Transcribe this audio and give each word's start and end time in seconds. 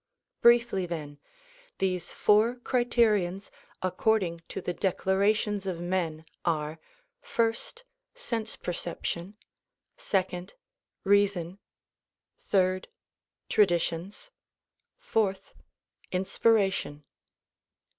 Briefly 0.41 0.87
then, 0.87 1.19
these 1.77 2.11
four 2.11 2.55
criterions 2.55 3.51
according 3.83 4.41
to 4.49 4.59
the 4.59 4.73
declarations 4.73 5.67
of 5.67 5.79
men 5.79 6.25
are: 6.43 6.79
First— 7.21 7.83
Sense 8.15 8.55
Perception; 8.55 9.37
Second— 9.97 10.55
Rea 11.03 11.27
son; 11.27 11.59
Third— 12.39 12.87
Traditions; 13.55 14.31
Fourth— 14.97 15.53
Inspiration. 16.11 17.03